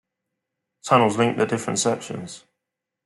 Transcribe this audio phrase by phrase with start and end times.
[0.83, 2.43] Tunnels link the different sections.